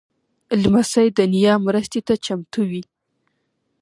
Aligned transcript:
لمسی 0.61 1.07
د 1.17 1.19
نیا 1.33 1.53
مرستې 1.65 1.99
ته 2.07 2.13
چمتو 2.25 2.61
وي. 2.69 2.83